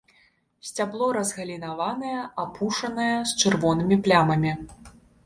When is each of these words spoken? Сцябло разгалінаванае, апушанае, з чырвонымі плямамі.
Сцябло 0.67 1.09
разгалінаванае, 1.17 2.15
апушанае, 2.45 3.11
з 3.33 3.37
чырвонымі 3.45 3.99
плямамі. 4.09 4.57